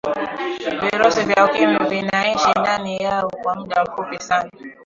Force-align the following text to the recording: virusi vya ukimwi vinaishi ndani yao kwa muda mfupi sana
virusi 0.81 1.23
vya 1.25 1.45
ukimwi 1.45 1.85
vinaishi 1.89 2.49
ndani 2.59 2.97
yao 3.03 3.31
kwa 3.43 3.55
muda 3.55 3.83
mfupi 3.83 4.19
sana 4.23 4.51